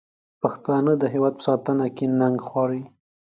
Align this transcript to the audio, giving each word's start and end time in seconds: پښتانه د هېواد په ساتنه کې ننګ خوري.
پښتانه 0.41 0.91
د 0.97 1.03
هېواد 1.13 1.33
په 1.37 1.43
ساتنه 1.47 1.85
کې 1.95 2.05
ننګ 2.19 2.37
خوري. 2.47 2.81